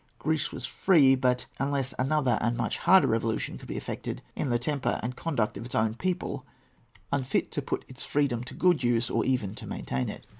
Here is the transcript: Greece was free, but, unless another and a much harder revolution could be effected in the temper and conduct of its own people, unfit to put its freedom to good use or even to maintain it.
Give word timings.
Greece 0.17 0.51
was 0.51 0.65
free, 0.65 1.13
but, 1.13 1.45
unless 1.59 1.93
another 1.99 2.39
and 2.41 2.55
a 2.55 2.57
much 2.57 2.79
harder 2.79 3.05
revolution 3.05 3.59
could 3.59 3.67
be 3.67 3.77
effected 3.77 4.23
in 4.35 4.49
the 4.49 4.57
temper 4.57 4.99
and 5.03 5.15
conduct 5.15 5.57
of 5.59 5.65
its 5.65 5.75
own 5.75 5.93
people, 5.93 6.43
unfit 7.11 7.51
to 7.51 7.61
put 7.61 7.85
its 7.87 8.03
freedom 8.03 8.43
to 8.45 8.55
good 8.55 8.81
use 8.81 9.11
or 9.11 9.23
even 9.25 9.53
to 9.53 9.67
maintain 9.67 10.09
it. 10.09 10.25